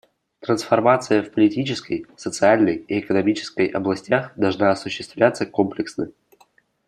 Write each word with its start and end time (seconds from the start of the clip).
Трансформация 0.41 1.21
в 1.21 1.29
политической, 1.31 2.07
социальной 2.17 2.77
и 2.77 2.97
экономической 3.01 3.67
областях 3.67 4.31
должна 4.35 4.71
осуществляться 4.71 5.45
комплексно. 5.45 6.09